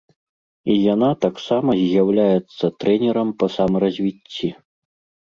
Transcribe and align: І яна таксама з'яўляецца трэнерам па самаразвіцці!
І 0.71 0.77
яна 0.93 1.09
таксама 1.25 1.75
з'яўляецца 1.81 2.65
трэнерам 2.85 3.29
па 3.43 3.51
самаразвіцці! 3.57 4.49